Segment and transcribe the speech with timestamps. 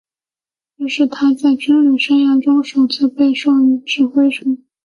[0.79, 4.57] 这是他在军旅生涯中首次被授予指挥权。